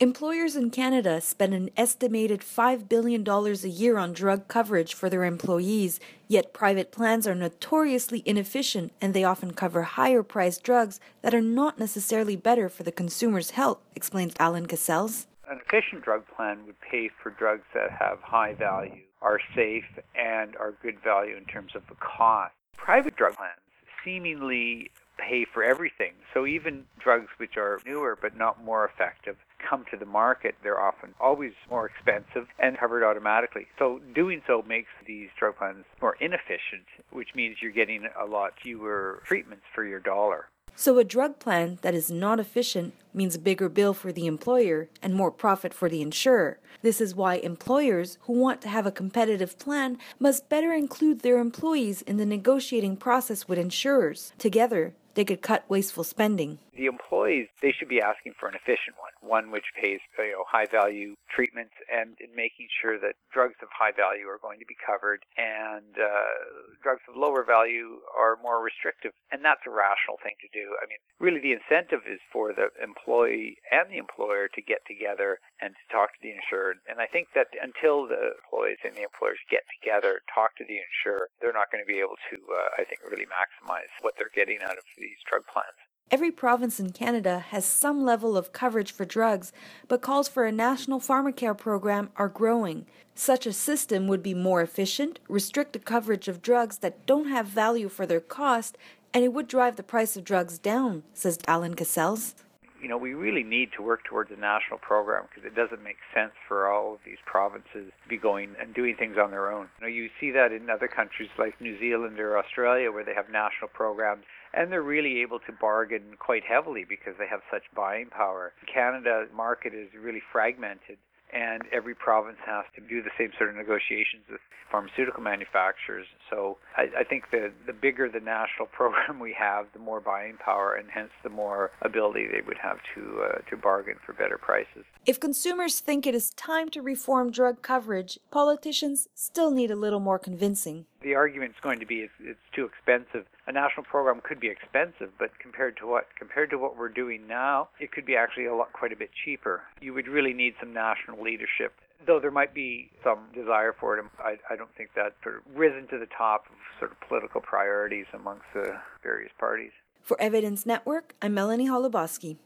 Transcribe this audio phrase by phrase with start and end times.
[0.00, 5.24] Employers in Canada spend an estimated $5 billion a year on drug coverage for their
[5.24, 11.34] employees, yet private plans are notoriously inefficient and they often cover higher priced drugs that
[11.34, 15.26] are not necessarily better for the consumer's health, explains Alan Cassels.
[15.50, 20.54] An efficient drug plan would pay for drugs that have high value, are safe, and
[20.58, 22.54] are good value in terms of the cost.
[22.76, 23.58] Private drug plans
[24.04, 26.12] seemingly pay for everything.
[26.32, 29.34] So even drugs which are newer but not more effective
[29.68, 33.66] come to the market, they're often always more expensive and covered automatically.
[33.78, 38.52] So doing so makes these drug plans more inefficient, which means you're getting a lot
[38.62, 40.46] fewer treatments for your dollar.
[40.80, 44.88] So, a drug plan that is not efficient means a bigger bill for the employer
[45.02, 46.60] and more profit for the insurer.
[46.82, 51.38] This is why employers who want to have a competitive plan must better include their
[51.38, 54.32] employees in the negotiating process with insurers.
[54.38, 56.60] Together, they could cut wasteful spending.
[56.78, 60.46] The employees, they should be asking for an efficient one, one which pays you know
[60.46, 64.70] high value treatments and in making sure that drugs of high value are going to
[64.70, 66.38] be covered and uh,
[66.78, 69.10] drugs of lower value are more restrictive.
[69.34, 70.78] And that's a rational thing to do.
[70.78, 75.42] I mean, really the incentive is for the employee and the employer to get together
[75.58, 76.78] and to talk to the insured.
[76.86, 80.78] And I think that until the employees and the employers get together, talk to the
[80.78, 84.30] insurer, they're not going to be able to, uh, I think, really maximize what they're
[84.30, 85.74] getting out of these drug plans.
[86.10, 89.52] Every province in Canada has some level of coverage for drugs,
[89.88, 92.86] but calls for a national pharmacare program are growing.
[93.14, 97.46] Such a system would be more efficient, restrict the coverage of drugs that don't have
[97.46, 98.78] value for their cost,
[99.12, 102.34] and it would drive the price of drugs down, says Alan Cassels
[102.80, 105.96] you know, we really need to work towards a national program because it doesn't make
[106.14, 109.68] sense for all of these provinces to be going and doing things on their own.
[109.80, 113.14] You know, you see that in other countries like New Zealand or Australia where they
[113.14, 117.64] have national programs and they're really able to bargain quite heavily because they have such
[117.74, 118.52] buying power.
[118.72, 120.98] Canada market is really fragmented
[121.32, 124.40] and every province has to do the same sort of negotiations with
[124.70, 126.06] pharmaceutical manufacturers.
[126.30, 130.36] So I, I, think the the bigger the national program we have, the more buying
[130.36, 134.38] power, and hence the more ability they would have to uh, to bargain for better
[134.38, 134.84] prices.
[135.06, 140.00] If consumers think it is time to reform drug coverage, politicians still need a little
[140.00, 140.86] more convincing.
[141.02, 143.26] The argument is going to be it's, it's too expensive.
[143.46, 146.06] A national program could be expensive, but compared to what?
[146.18, 149.10] Compared to what we're doing now, it could be actually a lot quite a bit
[149.24, 149.62] cheaper.
[149.80, 151.72] You would really need some national leadership
[152.06, 155.42] though there might be some desire for it, I, I don't think that's sort of
[155.54, 159.72] risen to the top of sort of political priorities amongst the various parties.
[160.02, 162.36] For Evidence Network, I'm Melanie Holubowski.